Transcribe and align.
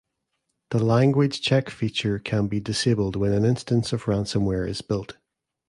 The 0.71 0.83
language 0.83 1.41
check 1.41 1.69
feature 1.69 2.17
can 2.17 2.47
be 2.47 2.59
disabled 2.59 3.15
when 3.15 3.33
an 3.33 3.45
instance 3.45 3.93
of 3.93 4.05
ransomware 4.05 4.67
is 4.67 4.81
built. 4.81 5.17